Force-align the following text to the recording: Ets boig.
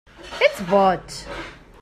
Ets 0.45 0.59
boig. 0.71 1.09